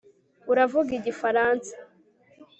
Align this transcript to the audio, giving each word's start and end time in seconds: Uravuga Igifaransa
Uravuga 0.51 0.89
Igifaransa 0.99 1.73